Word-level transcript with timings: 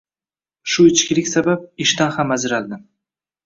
Shu 0.75 0.85
ichkilik 0.93 1.31
sabab, 1.33 1.69
ishdan 1.87 2.13
ham 2.19 2.37
ajraldim 2.41 2.87